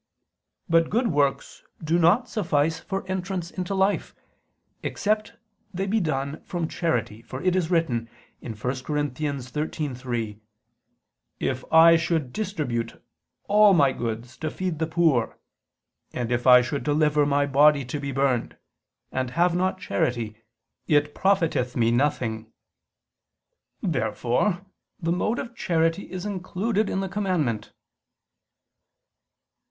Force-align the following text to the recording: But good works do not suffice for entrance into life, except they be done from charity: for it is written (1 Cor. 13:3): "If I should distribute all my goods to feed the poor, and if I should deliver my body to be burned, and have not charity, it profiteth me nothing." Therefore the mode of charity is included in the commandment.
But 0.67 0.89
good 0.89 1.09
works 1.09 1.61
do 1.83 1.99
not 1.99 2.27
suffice 2.27 2.79
for 2.79 3.07
entrance 3.07 3.51
into 3.51 3.75
life, 3.75 4.15
except 4.81 5.33
they 5.75 5.85
be 5.85 5.99
done 5.99 6.43
from 6.43 6.67
charity: 6.67 7.21
for 7.21 7.39
it 7.43 7.55
is 7.55 7.69
written 7.69 8.09
(1 8.39 8.55
Cor. 8.57 8.71
13:3): 8.71 10.39
"If 11.39 11.63
I 11.71 11.97
should 11.97 12.33
distribute 12.33 12.99
all 13.47 13.75
my 13.75 13.91
goods 13.91 14.37
to 14.37 14.49
feed 14.49 14.79
the 14.79 14.87
poor, 14.87 15.37
and 16.13 16.31
if 16.31 16.47
I 16.47 16.63
should 16.63 16.83
deliver 16.83 17.27
my 17.27 17.45
body 17.45 17.85
to 17.85 17.99
be 17.99 18.11
burned, 18.11 18.57
and 19.11 19.29
have 19.29 19.55
not 19.55 19.77
charity, 19.79 20.41
it 20.87 21.13
profiteth 21.13 21.75
me 21.77 21.91
nothing." 21.91 22.51
Therefore 23.83 24.65
the 24.99 25.11
mode 25.11 25.37
of 25.37 25.53
charity 25.55 26.11
is 26.11 26.25
included 26.25 26.89
in 26.89 27.01
the 27.01 27.07
commandment. 27.07 27.71